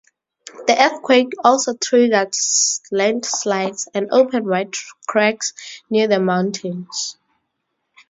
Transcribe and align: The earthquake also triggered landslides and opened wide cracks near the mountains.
The 0.65 0.75
earthquake 0.83 1.33
also 1.43 1.75
triggered 1.75 2.33
landslides 2.91 3.87
and 3.93 4.09
opened 4.09 4.47
wide 4.47 4.73
cracks 5.07 5.53
near 5.91 6.07
the 6.07 6.19
mountains. 6.19 7.17